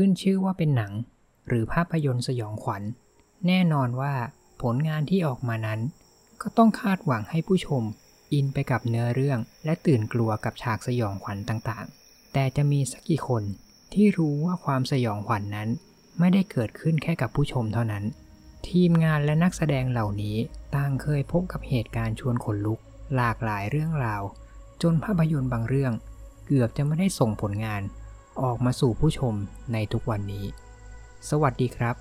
[0.00, 0.92] ขึ้นชื่อว่าเป็นหนัง
[1.48, 2.82] หรือภาพยนตร์สยองขวัญ
[3.46, 4.14] แน่นอนว่า
[4.62, 5.80] ผลงานที่ออกมานั้น
[6.42, 7.82] ก็ต้องคาดหวังให้ผู้ชม
[8.32, 13.42] อินไปกับเนื้อเรื่องและตื่นกลัวกับฉากสยองขวัญต่างๆ แต่จะมีสักกี่คน
[13.94, 15.68] ที่รู้ว่าความสยองขวัญนนั้น
[16.18, 18.04] ไม่ได้เกิดขึ้นแค่กับผู้ชมเท่านั้น
[18.68, 20.36] ทีมงานและนักแสดงเหล่านี้
[20.74, 22.78] ต่างเคยพบกับเหตุการณ์ชวนขนลุก
[23.14, 24.22] หลากหลายเรื่องราว
[24.82, 25.92] จนภาพยนตร์บางเรื่อง
[26.46, 27.82] เกือบจะไม่ได้ส่งผลงาน
[28.42, 29.34] ออกมาสู่ผู้ชม
[29.72, 30.44] ในทุกวันนี้
[31.28, 31.96] สวัสดีครับ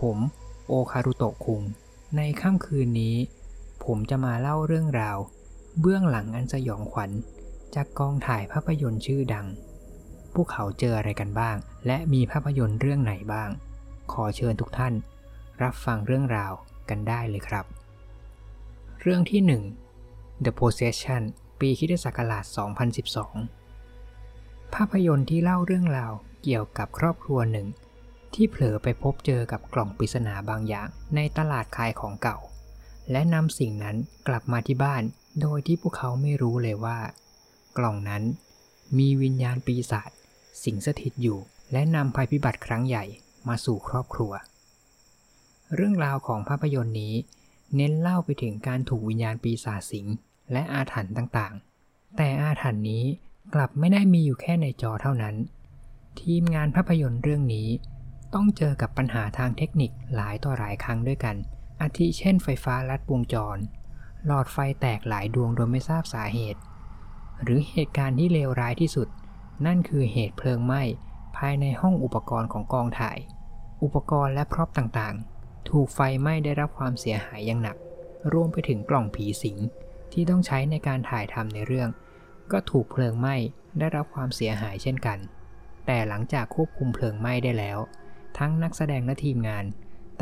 [0.00, 0.18] ผม
[0.68, 1.62] โอคารุโตะคุง
[2.16, 3.16] ในค่ำคืนนี้
[3.84, 5.18] ผมจะมาเล่าเรื่องราว
[5.80, 7.10] เบื้องหลังอันสยองขวัญ
[7.74, 9.46] จากกองถ่ายภาพยนตร์ชื่อดัง
[10.34, 13.50] พวกเขาเจออะไรกันบ้าง และมีภาพยนตร์เรื่องไหนบ้าง
[14.12, 14.94] ขอเชิญทุกท่าน
[15.62, 16.52] รับฟังเรื่องราว
[16.88, 17.64] กันได้เลยครับ
[19.00, 19.40] เรื่องที่
[19.96, 21.22] 1 The Possession
[21.60, 22.44] ปีคิศักราช
[23.08, 23.59] 2012
[24.74, 27.66] ภาพยนตร์ที่เล่าเรื่องราวเกี่ยวกับครอบครัวหนึ่ง
[28.34, 32.38] ที่เผลอไปพบเจอกับกล่องปริศนาบางอย่างในตลาดขายของเก่า
[33.10, 33.96] และนำสิ่งนั้น
[34.28, 35.02] กลับมาที่บ้าน
[35.40, 36.98] โดยที่พวกเขาไม่รู้เลยว่า
[37.78, 38.22] กล่องนั้น
[38.98, 40.10] มีวิญญาณปีศาจ
[40.64, 41.38] สิงสถิตอยู่
[41.72, 43.04] และนำภัยพิบัติครั้งใหญ่
[43.48, 44.32] มาสู่ครอบครัว
[45.74, 47.14] เรื่องราวของภาพยนตร์นี้
[47.76, 50.06] เน้นเล่าไปถึงการถูกวิญญาณปีศาจสิง
[50.52, 53.04] และอาถรรพ์ต่างๆ แต่อาถรรพ์นี้
[53.54, 55.36] กลับไม่ได้มีอยู่แค่ในจอเท่านั้น
[56.20, 57.68] ทีมงานภาพยนตร์เรื่องนี้
[58.34, 61.36] ต้องเจอกับปัญหาทางเทคนิคหลายต่อหลายครั้งด้วยกัน
[61.80, 63.58] อาทิเช่นไฟฟ้าลัดวงจร
[64.26, 66.60] หลอดไฟแตกหลายดวงโดยไม่ทราบสาเหตุ
[67.42, 69.08] หรือเหตุการณ์ที่เลวร้ายที่สุด
[69.66, 70.82] นั่นคือเหตุเพลิงไหม้
[71.36, 73.18] ภายในห้องอุปกรณ์ของกองถ่าย
[73.82, 77.76] อุปกรณ์และพร็อพต่างๆ ถูกไฟไหม้ได้รับความเสียหายอย่างหนัก
[78.32, 79.58] รวมไปถึงกล่องผีสิง
[80.12, 81.88] ที่ต้องใช้ในการถ่ายทำในเรื่อง
[82.52, 83.36] ก็ถูกเพลิงไหม้
[83.78, 85.18] ได้รับความเสียหายเช่นกัน
[85.86, 87.78] แต่หลังจากควบคุมเพลิงไหม้ได้แล้ว
[88.38, 89.64] ทั้งนักแสดงและทีมงาน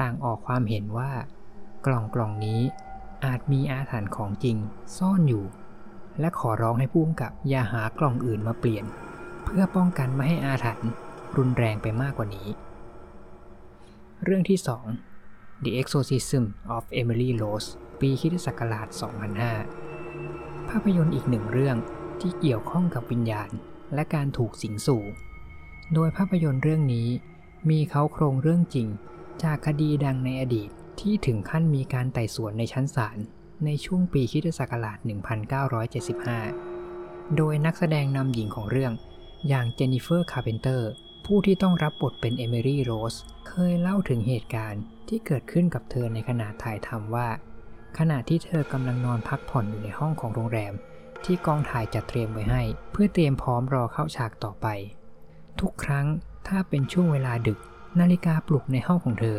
[0.01, 1.13] ต่างออกความเห็นว่า
[1.87, 2.61] กล่องกล่องนี้
[3.25, 4.57] อาจมีอาถรรพ์ของจริง
[4.97, 5.45] ซ่อนอยู่
[6.21, 8.85] และขอร้องให้ผู้กำกับอย่าหากล่องอื่นมาเปลี่ยน
[9.45, 10.91] เพื่อป้องกันไม่ให้อาถรรพ์
[11.37, 12.49] รุนแรงไปมากกว่านี้
[14.25, 14.59] เรื่องที่
[15.11, 16.45] 2 The Exorcism
[16.77, 17.69] of Emily Rose
[18.01, 18.89] ปีคริสตศักราช
[19.79, 21.77] 2005 ภาพยนตร์อีกหนึ่งเรื่อง
[22.23, 23.51] ที่เกี่ยวข้องกับวิญญาณ
[23.95, 25.03] และการถูกสิงสู่
[25.95, 27.09] โดยภาพยนตร์เรื่องนี้
[27.71, 28.89] มีเขาโครงเรื่องจริง
[29.43, 30.71] จากคดีดังในอดีต
[31.01, 33.19] ที่ถึงขั้นมีการไต่สวนในชั้นศาล
[33.65, 34.99] ในช่วงปีคริสต์ศักราช
[36.57, 38.93] 1975 โดยนักแสดงนำหญิงของเรื่อง
[39.49, 40.91] อย่างเจนนิเฟอร์คาร์เพนเตอร์
[41.27, 43.15] ผู้ที่ต้องรับบทเป็นเอมิลี่โรส
[43.49, 47.29] เคยเล่าถึงเหตุการณ์ที่เกิดขึ้นกับเธอในขณะถ่ายทำว่า
[47.99, 50.73] ขณะที่เธอกำลังนอนพักผ่อนอยู่ในห้องของโรงแรม
[51.25, 52.63] ที่กองถ่ายจัดเตรียมไว้ให้
[52.93, 54.67] เพื่อเตรียมพร้อมรอเข้าฉากต่อไป
[55.61, 56.07] ทุกครั้ง
[56.49, 57.59] ถ้าเป็นช่วงเวลาดึก
[58.01, 59.39] นาฬิกาปลุกในห้องของเธอ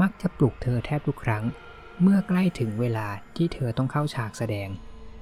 [0.00, 1.44] มักจะปลุกเธอแทบทุกครั้ง
[2.02, 3.06] เมื่อใกล้ถึงเวลา
[3.36, 4.68] ที่เธอต้องเข้าฉากแสดง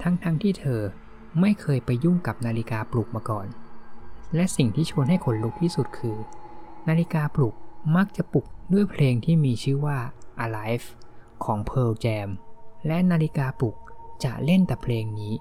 [0.02, 0.80] ทั้งๆทที่เธอ
[1.40, 3.46] ไม่เคยไปยุ่งกับนาฬิกาปลุกมาก่อน
[4.34, 6.16] และสิ่งที่ชวนให้ขนลุกที่สุดคือ
[6.88, 7.54] นาฬิกาปลุก
[7.96, 9.98] มักจะปลุกด้วยเพลงที่มีชื่อว่า
[10.44, 10.86] Alive
[11.44, 12.28] ของ Pearl Jam
[12.86, 13.76] และนาฬิกาปลุก
[14.24, 15.34] จะเล่นแต่เพลงนี้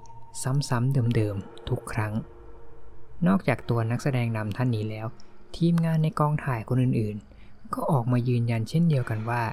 [0.69, 2.13] ซ้ำๆเดิมๆ ทุกครั้ง
[3.27, 5.07] นอกจากตัวนักแสดงนำท่านนี้แล้ว
[5.57, 9.43] ทีมงานในกองถ่ายคนอื่นๆ ก็ออกมายืนยันเช่นเดียวกันว่า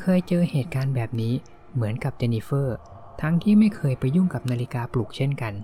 [0.00, 1.34] เคยเจอเหตุการณ์แบบนี้
[1.74, 2.76] เหมือนกับเจนนิเฟอร์
[3.20, 5.54] ทั้งที่ไม่เคยไปยุ่งกับนาฬิกาปลุกเช่นกัน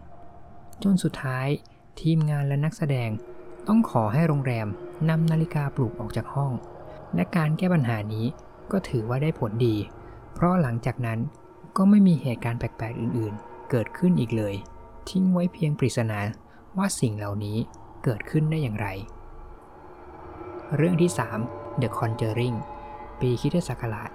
[0.82, 1.48] จนสุดท้าย
[2.00, 3.10] ทีมงานและนักแสดง
[3.68, 4.66] ต้องขอให้โรงแรม
[5.08, 6.52] นำนาฬิกาปลุกออกจากห้อง
[7.14, 8.26] และการแก้ปัญหานี้
[8.72, 9.76] ก็ถือว่าได้ผลดี
[10.34, 11.18] เพราะหลังจากนั้น
[11.76, 14.54] ก็ไม่มีเหตุการณ์แปลกๆอื่นๆ เกิดขึ้นอีกเลย
[15.08, 16.20] ทิ้งไว้เพียงปริศนา
[16.76, 17.58] ว่าสิ่งเหล่านี้
[18.04, 18.88] เกิดขึ้นได้อย่างไร
[20.76, 21.10] เรื่องที่
[21.46, 22.56] 3 The Conjuring
[23.20, 24.10] ปีคริสตศักราช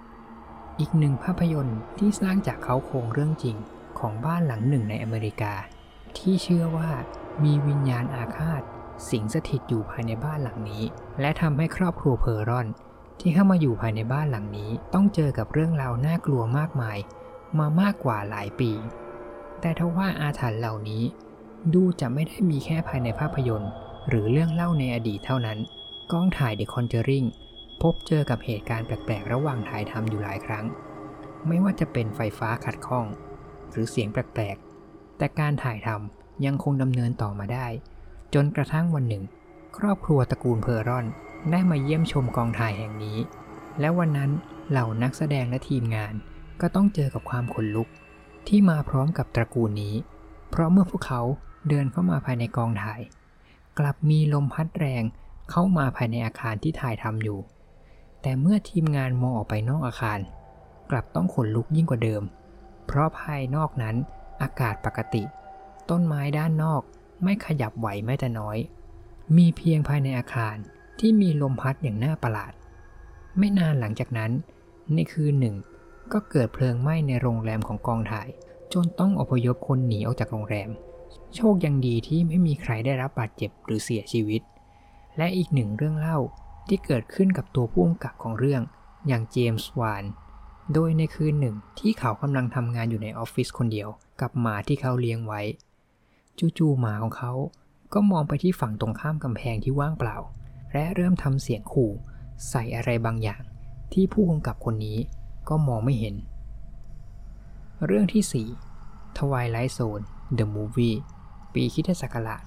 [0.00, 3.56] 2013 อีกหนึ่งภาพยนตร์ที่สร้างจากเขาโครงเรื่องจริง
[3.98, 5.54] ของบ้านหลังหนึ่งในอเมริกา
[6.18, 6.90] ที่เชื่อว่า
[7.44, 8.62] มีวิญญาณอาฆาต
[9.10, 10.82] สิงสถิตอยู่ภายในบ้านหลังนี้
[11.20, 12.66] และทำให้ครอบครัวเพอร์รอน
[13.20, 16.98] ที่เข้ามาอยู่ภายในบ้านหลังนี้ ต้องเจอกับเรื่องราวน่ากลัวมากมาย
[17.58, 18.72] มามากกว่าหลายปี
[19.60, 21.02] แต่ทว่าอาถรรพ์เหล่านี้
[21.74, 23.70] ดูจะไม่ได้มีแค่ภายในภาพยนตร์
[24.08, 25.58] หรือเรื่องเล่าในอดีตเท่านั้น
[26.12, 27.26] กล้องถ่าย The Conjuring
[27.82, 30.64] พบเจอกับเหตุการณ์แปลกๆ ระหว่างถ่ายทำอยู่หลายครั้ง
[31.46, 33.06] ไม่ว่าจะเป็นไฟฟ้าขัดข้อง
[33.70, 37.66] หรือเสียงแปลกๆ แต่การถ่ายทำยังคงดำเนินต่อมาได้
[38.34, 39.24] จนกระทั่งวันหนึ่ง
[39.76, 41.06] ครอบครัวตระกูลเพอร์รอน
[41.50, 43.18] ได้มาเยี่ยมชมกองถ่ายแห่งนี้
[43.80, 44.30] และวันนั้น
[44.70, 46.14] เหล่านักแสดงและทีมงาน
[46.60, 47.88] ก็ต้องเจอกับความขนลุก
[48.48, 49.94] ที่มาพร้อมกับตระกูลนี้
[50.50, 51.22] เพราะเมื่อพวกเขา
[51.68, 53.00] เดินเข้ามาภายในกองถ่าย
[53.78, 55.02] กลับมีลมพัดแรง
[55.50, 57.38] เข้ามาภายในอาคารที่ถ่ายทำอยู่
[58.22, 60.18] แต่เมื่อทีมงานมองออกไปนอกอาคาร
[60.90, 62.22] กลับต้องขนลุกยิ่งกว่าเดิม
[62.86, 63.96] เพราะภายนอกนั้น
[64.42, 65.22] อากาศปกติ
[65.90, 66.82] ต้นไม้ด้านนอก
[67.24, 68.58] ไม่ขยับไหวแม้แต่น้อย
[69.36, 70.56] มีเพียงภายในอาคาร
[71.00, 72.52] ที่มีลมพัดอย่างน่าประหลาด
[73.38, 74.30] ไม่นานหลังจากนั้น
[74.94, 75.54] ในคืนหนึ่ง
[76.12, 78.28] ก็เกิดเพลิงไหม้ในโรงแรมของกองถ่าย
[78.72, 80.70] จนต้องอพยพคนหนีออกจากโรงแรม
[81.34, 84.42] โชคยังดีที่ไม่มีใครได้รับบาดเจ็บหรือเสียชีวิต
[85.16, 86.18] และอีกหนึ่งเรื่องเล่า
[86.68, 88.62] ที่เกิดขึ้นกับตัวผู้กำกับของเรื่อง
[89.08, 90.04] อย่างเจมส์วาน
[90.72, 93.88] โดยในคืนหนึ่งที่เขากำลังทำงานอยู่ในออฟฟิศคนเดียว
[94.20, 95.40] กับหมาที่เขาเลี้ยงไว้
[96.58, 97.32] จู่ๆหมาของเขา
[97.94, 100.16] ก็มองไปที่ฝั่งตรงข้ามกำแพงที่ว่างเปล่า
[100.72, 101.92] และเริ่มทำเสียงขู่
[102.48, 103.42] ใส่อะไรบางอย่าง
[103.92, 104.98] ที่ผู้กำกับคนนี้
[105.48, 106.14] ก็มองไม่เห็น
[107.86, 108.46] เรื่องที่
[108.76, 110.04] 4 Twilight Zone
[110.38, 110.96] The Movie
[111.54, 112.42] ปีคริสตศักราช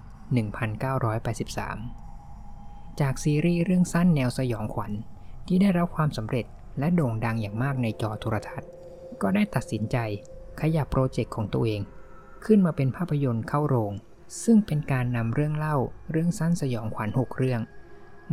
[2.08, 4.92] 1983 จากซีรีส์เรื่องสั้นแนวสยองขวัญ
[5.48, 6.46] ที่ได้รับความสำเร็จ
[6.80, 8.70] และโด่งดังอย่างมากในจอโทรทัศน์
[9.22, 9.98] ก็ได้ตัดสินใจ
[10.62, 11.82] ขยับโปรเจกต์ของตัวเอง
[12.46, 13.92] ขึ้นมาเป็นภาพยนตร์เข้าโรง
[14.44, 15.78] ซึ่งเป็นการนำเรื่องเล่า
[16.12, 17.62] เรื่องสั้นสยองขวัญ6เรื่อง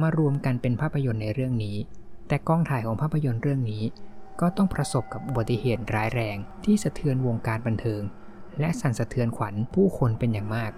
[0.01, 1.77] มารวมกันเป็นภาพยนตร์ในเรื่องนี้
[2.29, 3.83] แต่กล้องถ่ายของภาพยนตร์เรื่องนี้
[4.41, 8.03] ก็ต้องประสบกับอุบัติเหตุร้ายแรงที่สะเทือนวงการบันเทิง
[8.61, 10.73] และสั่นสะเทือนขวัญผู้คนเป็นอย่างมาก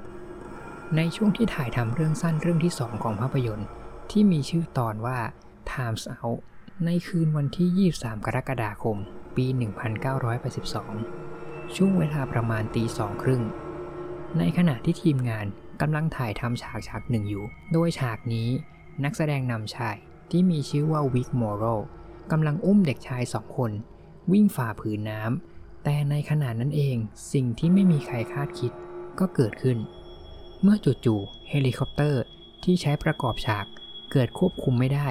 [0.97, 3.69] ในช่วงที่ถ่ายทำเรื่องสั้นเรื่องที่2ของภาพยนตร์
[4.11, 5.19] ที่มีชื่อตอนว่า
[5.71, 6.41] Time Out
[6.85, 8.97] ในคืนวันที่ 23 กรกฎาคม
[9.37, 9.47] ปี
[11.01, 13.43] 1982 ช่วงเวลาประมาณตีสองครึ่ง
[14.39, 15.47] ในขณะที่ทีมงาน
[15.81, 18.49] กำลังถ่ายทำฉากฉากหนึ่งอยู่ โดยฉากนี้
[19.05, 19.97] นักแสดงนำชาย
[20.31, 21.65] ที่มีชื่อว่าวิกมอร์โรว์
[22.31, 23.71] กำลังอุ้มเด็กชายสองคน
[24.33, 26.97] วิ่งฝ่าผืนน้ำแต่ในขณะนั้นเอง
[27.33, 28.73] สิ่งที่ไม่มีใครคาดคิด
[29.19, 29.79] ก็เกิดขึ้น
[30.63, 32.23] เมื่อจู่ๆเฮลิคอปเตอร์
[32.65, 33.67] ที่ใช้ประกอบฉาก
[34.13, 35.09] เกิดควบคุมไม่ได้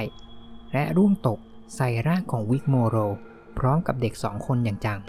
[0.73, 1.39] และร่วงตก
[1.75, 2.97] ใส่ร่างของวิกโมโร
[3.57, 4.99] พร้อมกับเด็กสองคนอย่างจัง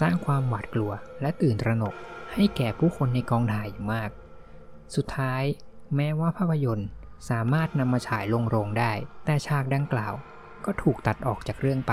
[0.00, 1.94] สร้างความหวาดกลัวและตื่นตระหนก
[2.32, 4.10] ให้แก่ผู้คนในกองถ่ายอย่างมาก
[4.94, 5.42] สุดท้าย
[5.96, 6.88] แม้ว่าภาพยนตร์
[7.30, 8.92] สามารถนำมาฉายลงโรงได้
[9.24, 10.14] แต่ฉากดังกล่าว
[10.66, 11.92] ก็ถูกตัดออกจากเรื่องไป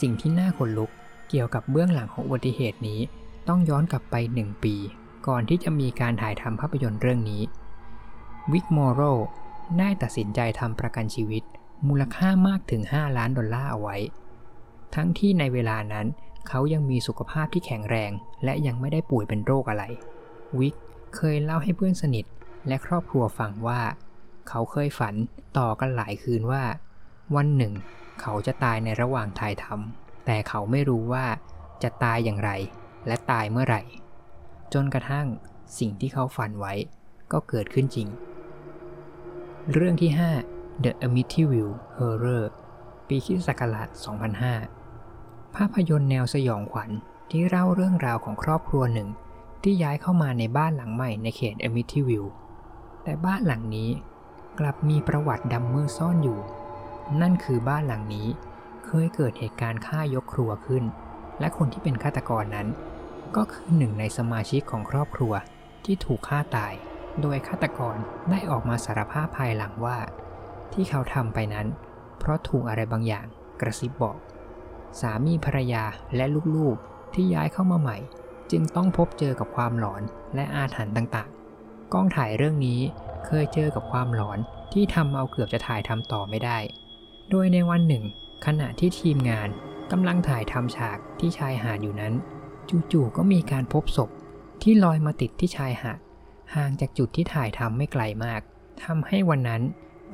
[0.00, 0.90] สิ่งที่น่าขนลุก
[1.28, 3.00] เกี่ยวกับเบื้องหลังของอุบัติเหตุนี้
[3.48, 4.74] ต้องย้อนกลับไป 1 ปี
[5.26, 7.42] ก่อนที่จะมีการถ่ายทำภาพยนตร์เรื่องนี้
[8.52, 9.00] วิกโมโร
[9.78, 11.42] ได้ตัดสินใจทำประกันชีวิต
[11.88, 13.96] มูลค่ามากถึง 5 ล้านดอลลาร์เอาไว้
[14.94, 16.06] ทั้งที่ในเวลานั้น
[16.48, 18.10] เขายังมีสุขภาพที่แข็งแรง
[18.44, 19.84] และยังไม่ได้ป่วยเป็นโรคอะไร
[20.58, 20.74] วิก
[21.16, 22.24] เคยเล่าให้เพื่อนสนิท
[22.68, 23.80] และครอบครัวฟังว่า
[24.48, 25.14] เขาเคยฝัน
[25.58, 26.62] ต่อกันหลายคืนว่า
[27.36, 27.74] วันหนึ่ง
[28.20, 31.26] เขาจะตายในระหว่างถ่ายทำแต่เขาไม่รู้ว่า
[31.82, 32.50] จะตายอย่างไร
[33.06, 33.82] และตายเมื่อไหร่
[34.72, 35.26] จนกระทั่ง
[35.78, 36.74] สิ่งที่เขาฝันไว้
[37.32, 38.08] ก็เกิดขึ้นจริง
[39.72, 40.10] เรื่องที่
[40.46, 42.44] 5 The Amityville Horror
[43.08, 43.88] ปีคริสต์ศักราช
[44.72, 46.90] 2005 ภาพยนตร์แนวสยองขวัญ
[47.30, 49.08] ที่เล่าเรื่องราวของครอบครัวหนึ่ง
[49.62, 52.28] ที่ย้ายเข้ามาในบ้านหลังใหม่ในเขต Amityville
[53.04, 53.90] แต่บ้านหลังนี้
[54.58, 56.38] กลับมีประวัติดำมือซ่อนอยู่
[57.20, 58.28] นั่นคือบ้านหลังนี้
[58.86, 60.84] เคยเกิดเหตุการณ์ฆ่ายกครัวขึ้น
[61.40, 62.68] และคนที่เป็นฆาตกรนั้น
[63.36, 65.32] ก็คือหนึ่งในสมาชิกของครอบครัว
[65.84, 66.72] ที่ถูกฆ่าตาย
[67.20, 67.96] โดยฆาตกร
[68.30, 69.98] ได้ออกมาสารภาพภายหลังว่า
[70.72, 71.66] ที่เขาทำไปนั้น
[72.18, 73.26] เพราะถูกอะไรบางอย่าง
[73.60, 74.18] กระซิบบอก
[75.00, 75.84] สามีภรรยา
[76.16, 76.24] และ
[76.56, 77.96] ลูกๆที่ย้ายเข้ามาใหม่
[78.50, 80.02] จึงต้องพบเจอกับความหลอน
[80.34, 82.80] และอาถรรพ์ต่างๆ กล้องถ่ายเรื่องนี้
[83.26, 84.38] เคยเจอกับความหลอน
[84.72, 86.58] ที่ทำเอาเกือบจะถ่ายทำต่อไม่ได้
[87.30, 88.04] โดยในวันหนึ่ง
[88.46, 89.48] ขณะที่ทีมงาน
[89.90, 92.14] กำลังถ่ายทำฉากที่ชายหาดอยู่นั้น
[92.92, 94.10] จู่ๆก็มีการพบศพ
[94.62, 95.98] ที่ลอยมาติดที่ชายหาด
[96.54, 98.40] ห่างจากจุดที่ถ่ายทำไม่ไกลมาก
[98.84, 99.62] ทำให้วันนั้น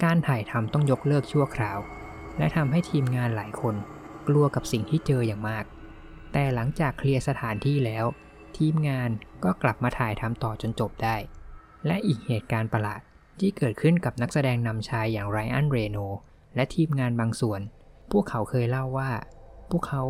[0.05, 1.79] การถ่ายทำต้องยกเลิกชั่วคราว
[2.39, 3.75] และทำให้ทีมงานหลายคน
[4.29, 5.65] กลัวกับสิ่งที่เจออย่างมาก
[6.33, 8.05] แต่หลังจากเคลียร์สถานที่แล้ว
[8.57, 9.11] ทีมงาน
[9.45, 11.17] ก็กลับมาถ่ายทำต่อจนจบได้
[11.87, 13.01] และอีกเหตุการณ์ประหลาด
[13.41, 15.99] ที่เกิดขึ้นกับนักแสดงนำชายอย่างไรอันเรโน
[16.55, 17.61] และทีมงานบางส่วน
[18.13, 19.11] พวกเขาเคยเล่าว่า
[19.71, 20.03] พวกเขา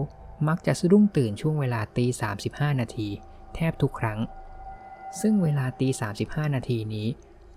[0.49, 2.07] มักจะสะดุ้งตื่นช่วงเวลาตี
[2.45, 3.09] 35 นาที
[3.55, 4.19] แทบทุกครั้ง
[5.21, 5.89] ซึ่งเวลาตี
[6.23, 7.07] 35 นาทีนี้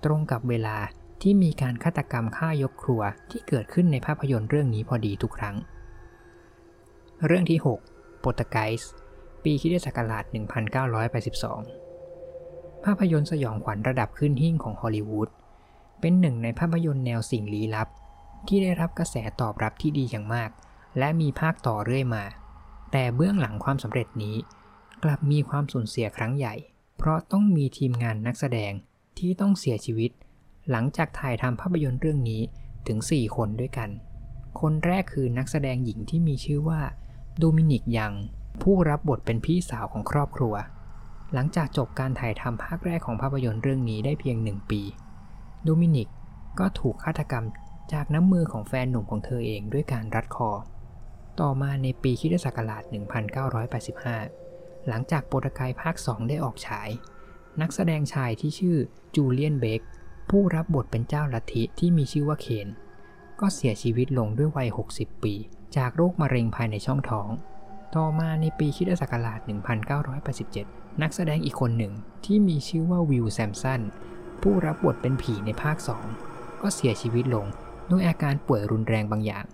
[0.05, 0.77] ตรงกับเวลา
[1.21, 3.01] ที่มีการฆาตกรรมฆ่ายกครัว
[3.31, 5.55] ที่เกิดขึ้นในภาพยนตร์เรื่องนี้พอดีทุกครั้ง
[7.25, 8.91] เรื่องที่ 6 โปรตไกส์
[9.43, 10.23] ปีคริสตศักราช
[11.89, 15.29] 1982 ภาพยนตร์สยองขวัญระดับขึ้นหิ่งของฮอลลีวูด
[15.99, 17.87] เป็นหนึ่งในภาพยนตร์แนวสิ่งลี้ลับ
[18.47, 20.49] ที่ได้รับกระแสตอบรับที่ดีอย่างมาก
[20.97, 22.23] และมีภาคต่อเรื่อยมา
[22.91, 24.35] แต่เบื้องหลังความสำเร็จนี้
[25.03, 26.55] กลับมีความสูญเสียครั้งใหญ่
[26.97, 28.71] เพราะต้องมีทีมงานนักแสดง
[29.19, 30.11] ที่ต้องเสียชีวิต
[30.71, 32.41] หลังจากถ่ายทำภาพยนตร์เรื่องนี้
[32.87, 33.89] ถึง 4 คนด้วยกัน
[34.59, 36.81] คนแรกคือนักแสดงหญิงที่มีชื่อว่า
[37.37, 38.13] โดมินิกยัง
[38.61, 40.55] ผู้รับบทเป็นพี่สาวของครอบครัว
[41.33, 44.81] หลังจากจบการถ่ายทำภาคแรกของภาพยนตร์เรื่องนี้ได้เพียงหนึ่งปี
[45.63, 46.09] โดมินิก
[46.59, 47.45] ก็ถูกฆาตกรรม
[47.93, 50.51] จากน้ำมือของแฟนหนุ่มของเธอเองด้วยการรัดคอ
[51.39, 52.83] ต่อมาในปีคิศักราช
[54.05, 56.89] 1985 หลังจากโปรตกายภาค 2 ได้ออกฉาย
[57.61, 58.77] นักแสดงชายที่ชื่อ
[59.15, 59.81] จูเลียนเบค
[60.29, 62.67] ผู้รับบทเป็นเจ้าลัทธิที่มีชื่อว่าเคน
[63.39, 65.33] ก็เสียชีวิตลงด้วยวัย 60 ปี
[65.77, 67.29] จากโรคมะเร็งภายในช่องท้อง
[67.95, 69.39] ต่อมาในปีคริสต์ศักราช
[70.21, 71.93] 1987 นักแสดงอีกคนหนึ่ง
[72.25, 73.81] ที่มีชื่อว่าวิลแซมสัน
[74.41, 75.77] ผู้รับบทเป็นผีในภาค
[76.19, 77.45] 2 ก็เสียชีวิตลง
[77.91, 79.45] ด้วยอาการป่วยรุนแรงบางอย่าง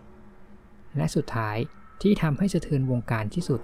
[0.98, 1.58] และสุดท้าย
[2.02, 3.62] ที่ทำให้สะเทือนวงการที่สุด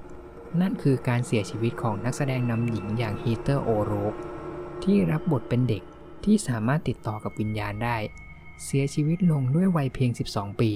[0.61, 4.13] นั่นคือการเสียชีวิตของนักแสดงนำหญิงอย่างฮีเธอร์โอรูร์ก
[4.83, 5.83] ที่รับบทเป็นเด็ก
[6.25, 7.97] ที่สามารถติดต่อกับวิญญาณได้
[8.63, 10.71] เสียชีวิตลงด้วยวัยเพียง 12 ปี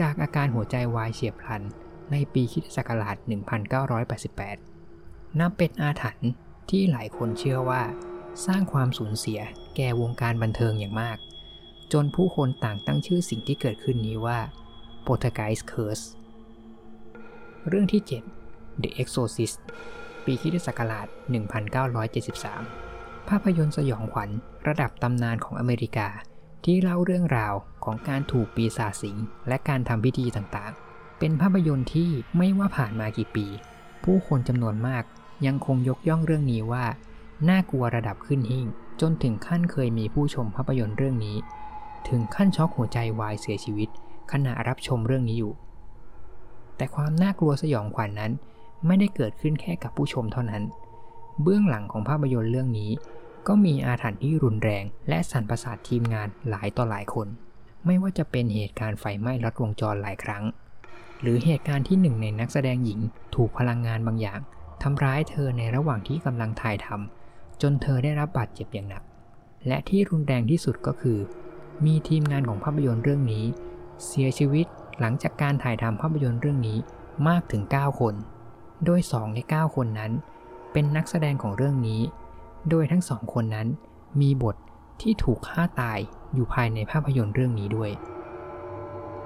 [0.00, 1.62] จากอาการหัวใจวายเฉียบพลัน
[2.10, 3.16] ในปีคิศักราช
[4.48, 6.30] 1988 นับเป็นอาถรรพ์
[6.70, 7.82] ที่หลายคนเชื่อว่า
[8.46, 9.40] สร้างความสูญเสีย
[9.76, 11.16] แก่วงการบันเทิงอย่างมาก
[11.92, 14.38] จนผู้คนต่างตั้งชื่อสิ่งที่เกิดขึ้นนี้ว่า
[15.06, 16.04] Poltergeist Curse
[17.68, 18.02] เรื่องที่
[18.42, 19.58] 7 The Exorcist
[20.24, 21.06] ปีคริสตศักราช
[22.38, 24.30] 1973 ภาพยนตร์สยองขวัญ
[24.68, 26.08] ระดับตำนานของอเมริกา
[26.64, 27.54] ที่เล่าเรื่องราว
[27.84, 29.16] ของการถูกปีศาจสิง
[29.48, 33.46] และการทำพิธีต่างๆ เป็นภาพยนตร์ที่ไม่ว่าผ่านมากี่ปี
[34.04, 35.04] ผู้คนจำนวนมาก
[35.46, 36.84] ยังคงยกย่องเรื่องนี้ว่า
[37.48, 38.66] น่ากลัวระดับขึ้นหิ่ง
[39.00, 41.36] จนถึงขั้นเคยมีผู้ชมภาพยนตร์เรื่องนี้
[42.08, 43.88] ถึงขั้นช็อกหัวใจวายเสียชีวิต
[44.32, 45.52] ขณะรับชมเรื่องนี้อยู่
[46.76, 48.32] แต่ความน่ากลัวสยองขวัญนนั้น
[48.86, 50.62] ไม่ได้เกิดขึ้นแค่กับผู้ชมเท่านั้น
[51.42, 52.90] เบื้องหลังของภาพยนตร์เรื่องนี้
[53.48, 57.26] ก็มีอาถรรพ์ที่รุนแรง และสั่นประสาททีมงานหลายต่อหลายคน
[57.86, 60.44] ไม่ว่าจะเป็นเหตุการณ์ไฟไหม้รถวงจรหลายครั้ง
[61.20, 63.00] หรือเหตุการณ์ที่หนึ่งในนักแสดงหญิง
[63.36, 64.40] ถูกพลังงานบางอย่าง
[64.82, 69.02] ทำร้ายเธอในระหว่างที่กำลังถ่ายทำจนเธอได้รับบาดเจ็บอย่างหนัก
[69.66, 71.18] และที่รุนแรงที่สุดก็คือ
[71.86, 73.44] มีทีมงานของภาพยนตร์เรื่องนี้
[74.06, 74.66] เสียชีวิต
[75.00, 76.78] หลังจากการถ่ายทำภาพยนตร์เรื่องนี้
[77.28, 78.14] มากถึง 9 คน
[78.84, 80.12] โดย 2 ใน 9 คนนั้น
[80.72, 82.02] เป็นนักแสดงของเรื่องนี้
[82.70, 83.68] โดยทั้งสองคนนั้น
[84.20, 84.56] มีบท
[85.00, 85.98] ที่ถูกฆ่าตาย
[86.34, 87.90] อยู่ภายในภาพยนตร์เรื่องนี้ด้วย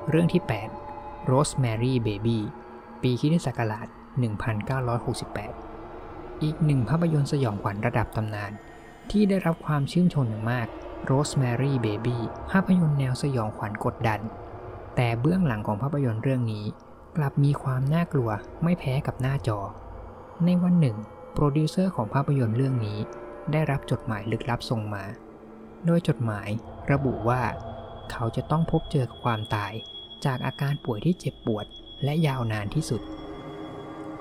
[0.08, 0.42] เรื่องที่
[0.87, 2.38] 8 Rosemary Baby
[3.02, 3.87] ปีคิศักราช
[5.54, 8.52] 1968 อีกหนึ่งภาพยนตร์สยองขวัญระดับตำนาน
[9.11, 10.66] ที่ได้รับความชื่นชมอย่างมาก
[11.11, 12.16] Rosemary Baby
[12.50, 14.20] ภาพยนตร์แนวสยองขวัญกดดัน
[14.96, 16.64] แต่เบื้องหลังของภาพยนตร์เรื่องนี้
[17.16, 18.30] กลับมีความน่ากลัว
[18.62, 19.58] ไม่แพ้กับหน้าจอ
[20.44, 20.96] ในวันหนึ่ง
[21.34, 22.99] โปรดิวเซอร์ของภาพยนตร์เรื่องนี้
[23.52, 25.04] ได้รับจดหมายลึกลับส่งมา
[25.87, 26.49] โดยจดหมาย
[26.92, 27.42] ระบุว่า
[28.11, 29.73] เขาจะต้องพบเจอกับความตาย
[30.25, 31.66] จากอาการป่วยที่เจ็บปวด
[32.04, 33.02] และยาวนานที่สุด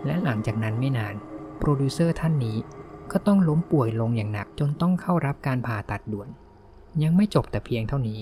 [0.05, 1.15] และหลังจากนั้นไม่นาน
[1.59, 2.57] โปรดิวเซอร์ท่านนี้
[3.11, 6.29] ก็ต้องล้มป่วยลงอย่างหนักจนต้องเข้ารับการผ่าตัดด่วน
[7.01, 8.21] ยังไม่จบแต่เพียงเท่านี้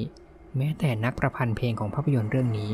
[0.57, 2.69] แม้แต่นักประพันธ์เพลงของภาพยนตร์เรื่องนี้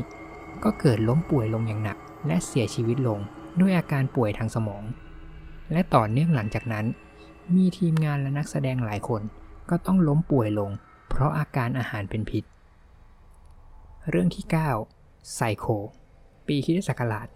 [0.64, 3.18] ก็เกิดล้มป่วยลงอย่างหนัก และเสียชีวิตลง
[3.60, 4.82] ด้วยอาการป่วยทางสมอง
[5.72, 6.86] และต่อเนื่องหลังจากนั้น
[7.54, 9.22] มีทีมงานและนักแสดงหลายคน
[9.70, 10.70] ก็ต้องล้มป่วยลง
[11.08, 12.44] เพราะอาการอาหารเป็นพิษ
[14.08, 14.44] เรื่องที่
[14.88, 15.66] 9 Psycho
[16.46, 17.26] ปีคริสต์ศักราช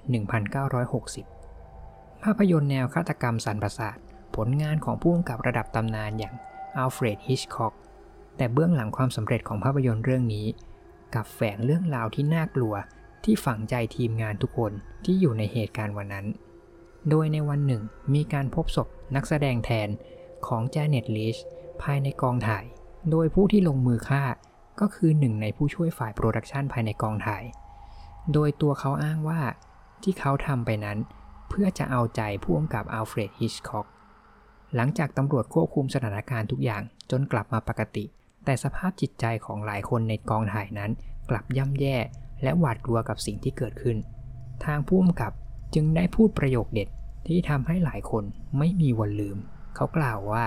[1.46, 3.96] 1960 ภาพยนตร์แนวฆาตกรรมสั่นประสาท
[4.36, 6.34] ผลงานของผู้กำกับระดับตำนานอย่าง
[6.76, 7.74] อัลเฟรดฮิชคอก
[8.42, 10.46] แต่เบื้องหลังความสำเร็จของภาพยนตร์เรื่องนี้
[11.14, 12.74] กลับแฝงเรื่องราวที่น่ากลัว
[13.24, 14.72] ที่ฝังใจทีมงานทุกคน
[15.04, 16.26] ที่อยู่ในเหตุการณ์วันนั้น
[17.08, 17.82] โดยในวันหนึ่ง
[18.14, 19.88] มีการพบศพนักแสดงแทน
[20.46, 21.36] ของแจเน็ตลีห์
[21.82, 22.64] ภายในกองถ่าย
[23.10, 24.22] โดยผู้ที่ลงมือฆ่า
[24.80, 27.44] ก็คือหนึ่งในผู้ช่วยฝ่าย production ภายในกองถ่าย
[28.32, 29.40] โดยตัวเขาอ้างว่า
[30.02, 30.98] ที่เขาทำไปนั้น
[31.48, 33.86] เพื่อจะเอาใจผู้กำกับอัลเฟรดฮิชคอก
[34.74, 38.06] หลังจากตำรวจควบคุมสถานการณ์ทุกอย่างจนกลับมาปกติ
[38.44, 40.90] แต่สภาพจิตใจของหลายคนในกองถ่ายนั้น
[41.30, 41.96] กลับย่ำแย่
[42.42, 43.96] และหวาดกลัวกับสิ่งที่เกิดขึ้น
[44.64, 45.32] ทางผู้กำกับ
[45.74, 46.88] จึงได้พูดประโยคเด็ด
[47.26, 48.24] ที่ทำให้หลายคน
[48.58, 49.38] ไม่มีวันลืม
[49.74, 50.46] เขากล่าวว่า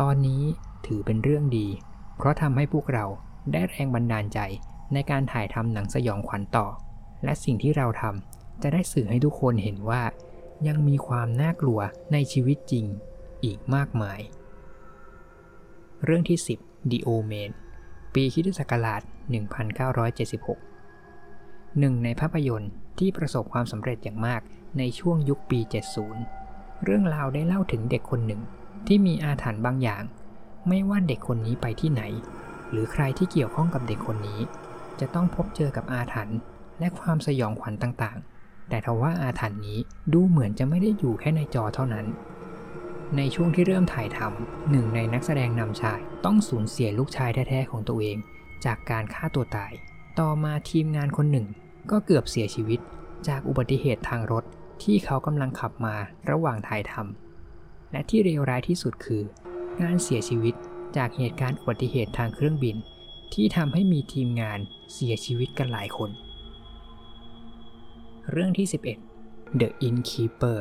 [0.00, 0.42] ตอนนี้
[0.86, 1.66] ถือเป็นเรื่องดี
[2.16, 3.04] เพราะทำให้พวกเรา
[3.52, 4.40] ได้แรงบันดาลใจ
[4.94, 6.66] ในการถ่ายทำหนังสยองขวัญต่อ
[7.24, 10.02] และสิ่งที่เราทำจะได้สื่อให้ทุกคนเห็นว่า
[10.68, 11.80] ยังมีความน่ากลัว
[12.12, 12.86] ในชีวิตจริง
[13.44, 14.20] อีกมากมาย
[16.04, 17.50] เรื่องที่ 10 The Omen
[18.14, 19.02] ปีคริสตศักราช
[19.96, 24.40] 1976 หนึ่งในภาพยนตร์ที่ประสบความสำเร็จอย่างมาก
[24.78, 25.60] ในช่วงยุคปี
[26.22, 28.40] 70 เรื่องราวได้เล่าถึงเด็กคนหนึ่ง
[28.86, 30.02] ที่มีอาถรรพ์บางอย่าง
[30.68, 32.02] ไม่ว่าเด็กคนนี้ไปที่ไหน
[32.70, 34.40] หรือใครที่เกี่ยวข้องกับเด็กคนนี้
[35.00, 36.38] จะต้องพบเจอกับอาถรรพ์
[36.78, 39.78] และความสยองขวัญต่างๆ แต่ทว่าอาถรรพ์นี้
[40.12, 42.06] ดูเหมือนจะไม่ได้อยู่แค่ในจอเท่านั้น
[43.16, 48.18] ในช่วงที่เริ่มถ่ายทำหนึ่งในนักแสดงนำชาย ต้องสูญเสียลูกชายแท้ๆของตัวเอง
[48.64, 49.72] จากการฆ่าตัวตาย
[50.20, 51.46] ต่อมาทีมงานคนหนึ่ง
[51.90, 52.80] ก็เกือบเสียชีวิต
[53.28, 54.44] จากอุบัติเหตุทางรถ
[54.82, 55.96] ที่เขากำลังขับมา
[56.30, 59.22] ระหว่างถ่ายทำและที่เลวร้ายที่สุดคือ
[59.80, 60.54] การเสียชีวิต
[60.96, 62.76] จากเหตุการณ์อุบัติเหตุทางเครื่องบิน
[63.34, 64.58] ที่ทำให้มีทีมงาน
[64.94, 66.10] เสียชีวิตกันหลายคน
[68.30, 68.66] เรื่องที่
[69.12, 70.58] 11 The Innkeeper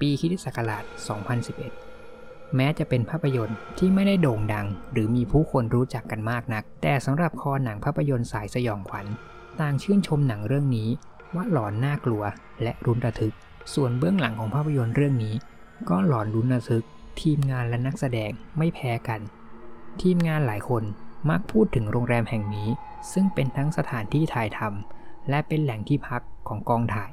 [0.00, 9.06] ปีคริสตศักราช 2011 แม้จะเป็นภาพยนตร์ที่ไม่ได้โด่งดัง หรือมีผู้คนรู้จักกันมากนัก แต่สำหรับคอหนังภาพยนตร์สายสยองขวัญ
[9.60, 10.88] ต่างชื่นชมหนังเรื่องนี้
[11.34, 12.22] ว่าหลอนน่ากลัว
[12.62, 13.34] และรุนระทึก
[13.74, 15.34] ส่วนเบื้องหลังของภาพยนตร์เรื่องนี้
[15.88, 16.84] ก็หลอนรุนระทึก
[17.20, 19.20] ทีมงานและนักแสดงไม่แพ้กัน
[20.02, 20.82] ทีมงานหลายคน
[21.30, 22.68] มักพูดถึงโรงแรมแห่งนี้
[23.12, 27.10] ซึ่งเป็นทั้งสถานที่ถ่ายทำและเป็นแหล่งที่พักของกองถ่าย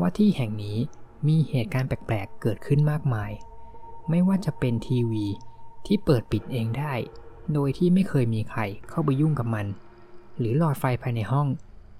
[0.00, 0.78] ว่าที่แห่งนี้
[1.26, 3.30] มีเหตุการณ์แปลกๆ เกิดขึ้นมากมาย
[4.10, 5.26] ไม่ว่าจะเป็นทีวี
[5.86, 6.94] ที่เปิดปิดเองได้
[7.54, 9.66] โดยที่ไม่เคยมีใครเข้าไปยุ่งกับมัน
[10.38, 11.48] หรือหลอดไฟภายในห้อง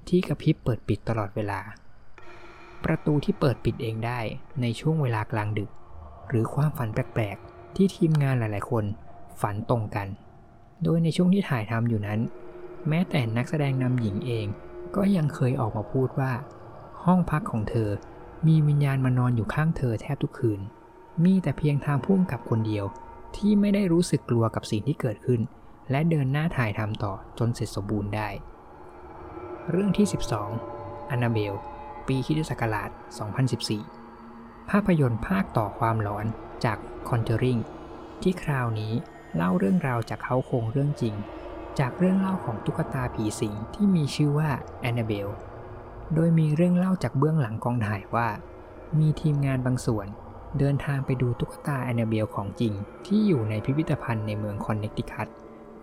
[0.08, 1.60] ที่กระพริบเปิดปิดตลอดเวลา
[2.84, 4.20] ประตูที่เปิดปิดเองได้
[4.60, 5.70] ในช่วงเวลากลางดึก
[6.28, 8.84] หรือความฝันแปลกๆ ที่ทีมงานหลายๆ คน
[9.40, 10.08] ฝันตรงกัน
[10.82, 12.20] โดยในช่วงที่ถ่ายทำอยู่นั้น
[12.88, 14.46] แม้แต่นักแสดงนำหญิงเอง
[14.96, 16.32] ก็ยังเคยออกมาพูดว่า
[17.04, 17.90] ห้องพักของเธอ
[18.46, 20.60] มีวิญญาณมานอนอยู่ข้างเธอแทบทุกคืน
[21.24, 22.84] มีแต่เพียงทางพุ่มกับคนเดียว
[23.36, 25.40] ที่ไม่ได้รู้สึกกลัวกับสิ่งที่เกิดขึ้น
[25.90, 28.28] และเดินหน้าถ่ายทำต่อจนเสร็จสมบูรณ์ได้
[29.70, 30.06] เรื่องที่
[30.58, 31.54] 12 a n n a b e l
[32.06, 32.90] ปีคริสตศักราช
[34.00, 36.26] 2014 ภาพยนตร์ภาคต่อความหลอน
[36.64, 36.78] จาก
[37.08, 37.60] Conjuring
[38.22, 38.92] ที่คราวนี้
[39.36, 41.14] เล่าเรื่องราวจากเขาโครงเรื่องจริง
[41.78, 44.50] จากเรื่องเล่าของตุ๊กตาผีสิงที่มีชื่อว่า
[44.88, 45.32] Annabelle
[46.14, 48.28] โดยมีเรื่องเล่าจากเบื้องหลังกองถ่ายว่า
[48.98, 50.06] มีทีมงานบางส่วน
[50.58, 52.72] เดินทางไปดูตุ๊กตาแอนนาเบลของจริง
[53.06, 55.28] ที่อยู่ในพิพิธภัณฑ์ในเมืองคอนเนคติคัต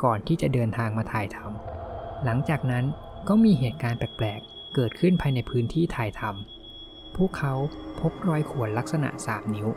[0.04, 2.86] ก่อนที่จะเดินทางมาถ่ายทำหลังจากนั้น
[3.28, 7.54] ก็มีเหตุการณ์แปลกๆ เกิดขึ้นภายในพื้นที่ถ่ายทำพวกเขา
[8.00, 9.68] พบรอยข่วนลักษณะ3นิ้ว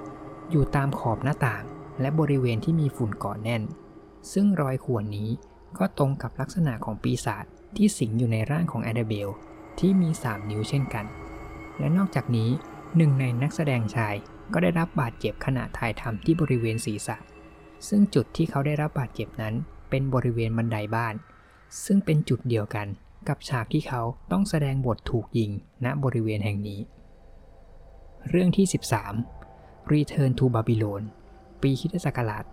[0.50, 1.64] อยู่ตามขอบหน้าต่าง
[2.00, 3.62] และบริเวณที่มีฝุ่นเกาะแน่น
[4.32, 5.30] ซึ่งรอยข่วนนี้
[5.78, 7.44] ก็ตรงกับลักษณะของปีศาจ
[7.76, 9.28] ที่สิงอยู่ในร่างของแอนนาเบล
[9.78, 11.06] ที่มี 3 นิ้วเช่นกัน
[11.78, 12.50] และนอกจากนี้
[12.96, 14.14] หนึ่งในนักแสดงชาย
[14.52, 17.16] ก็ได้รับบาดเจ็บขณะถ่ายทำที่บริเวณศีรษะ
[17.88, 19.54] ซึ่งจุดที่เขาได้รับบาดเจ็บนั้น
[19.90, 21.14] เป็นบริเวณบันไดบ้าน
[21.84, 22.86] ซึ่งเป็นจุดเดียวกัน
[23.28, 25.50] กับฉากที่เขาต้องแสดงบทถูกยิง
[25.84, 26.80] ณบริเวณแห่งนี้
[28.28, 28.66] เรื่องที่
[29.28, 31.02] 13 Return to Babylon
[31.62, 32.44] ปีคริสตศักราช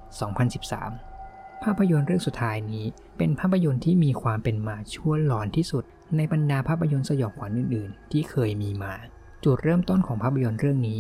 [0.78, 2.86] 2013 ภาพยนตร์เรื่องสุดท้ายนี้
[3.18, 8.94] เป็นภาพยนตร์ที่มีความเป็นมาชั่วหลอนที่สุด ในบรรดาภาพยนตร์สยองขวัญอื่นๆ ที่เคยมีมา
[9.44, 11.00] จุดเริ่มต้นของภาพยนตร์เรื่องนี้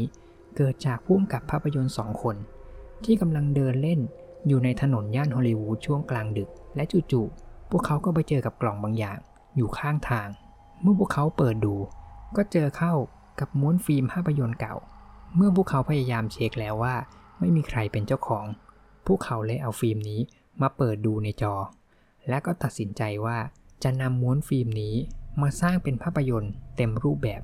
[0.57, 2.35] เกิดจากผู้กำกับภาพยนตร์สองคน
[3.05, 3.99] ที่กำลังเดินเล่น
[4.47, 9.17] อยู่ในถนนย่านฮอลลีวูดช่วงกลางดึก และจู่ๆพวกเขาก็ไปเจอกับกล่องบางอย่าง
[9.55, 10.27] อยู่ข้างทาง
[10.81, 11.75] เมื่อพวกเขาเปิดดู
[12.35, 12.93] ก็เจอเข้า
[13.39, 14.75] กับม้วนฟิล์มภาพยนตร์เก่า
[15.35, 16.95] เมื่อพวกเขาพยายามเช็คแล้วว่า
[17.39, 18.45] ไม่มีใครเป็นเจ้าของ
[19.07, 20.19] พวกเขาเลยเอาฟิล์มนี้
[20.61, 21.53] มาเปิดดูในจอ
[22.29, 23.37] และก็ตัดสินใจว่า
[23.83, 24.95] จะนำม้วนฟิล์มนี้
[25.41, 27.41] มาสร้างเป็นภาพยนตร์เต็มรูปแบบ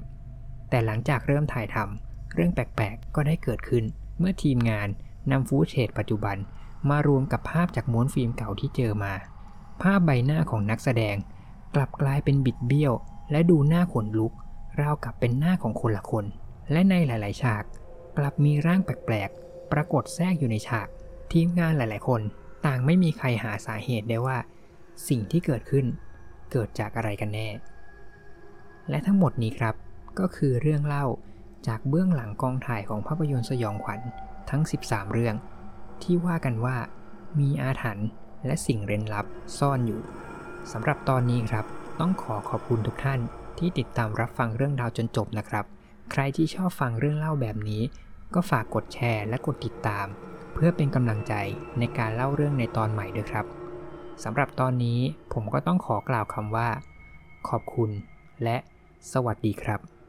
[0.69, 3.83] แต่หลังจากเริ่มถ่ายทำเรื่องแปลกๆ ก็ได้เกิดขึ้น
[4.19, 4.87] เมื่อทีมงาน
[5.31, 6.37] นำ footage ปัจจุบัน
[6.89, 9.13] มารวมกับภาพจากม้วนฟิล์มเก่าที่เจอมา
[9.81, 11.15] ภาพใบหน้าของนักแสดง
[11.75, 12.93] กลับกลายเป็นบิดเบี้ยว
[13.31, 14.33] และดูหน้าขนลุก
[14.81, 16.25] ราวกับเป็นหน้าของคนละคน
[16.71, 17.63] และในหลาย ๆ ฉาก
[18.17, 20.87] กลับมีร่างแปลกๆ ปรากฏแทรกอยู่ในฉาก
[21.33, 22.21] ทีมงานหลาย ๆ คน
[22.65, 24.37] ต่างไม่มีใครหาสาเหตุได้ว่า
[25.07, 25.85] สิ่งที่เกิดขึ้น
[26.51, 27.47] เกิดจากอะไรกันแน่
[28.89, 29.75] และทั้งหมดนี้ครับ
[30.19, 31.05] ก็คือเรื่องเล่า
[31.67, 33.99] จากเบื้องหลังกองถ่ายของภาพยนตร์สยองขวัญ
[34.49, 35.35] ทั้ง 13 เรื่อง
[36.03, 36.77] ที่ว่ากันว่า
[37.39, 38.07] มีอาถรรพ์
[38.45, 39.25] และสิ่งเร้นลับ
[39.57, 40.01] ซ่อนอยู่
[40.71, 41.65] สำหรับตอนนี้ครับ
[41.99, 43.19] ต้องขอขอบคุณทุกท่าน
[43.57, 45.65] ที่ติดตามรับฟังเรื่องราวจนจบนะครับ
[46.11, 47.81] ใครที่ชอบฟังเรื่องเล่าแบบนี้
[48.33, 50.07] ก็ฝากกดแชร์และกดติดตาม
[50.53, 51.33] เพื่อเป็นกำลังใจ
[51.79, 53.45] ในการเล่าเรื่องในตอนใหม่ด้วยครับ
[54.23, 54.99] สำหรับตอนนี้
[55.33, 56.69] ผมก็ต้องขอกล่าวคำว่า
[57.49, 57.89] ขอบคุณ
[58.43, 58.57] และ
[59.11, 60.00] สวัสดีครับ